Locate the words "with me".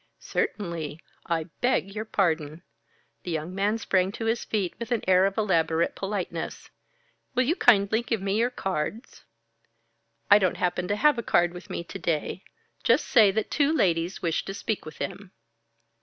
11.53-11.83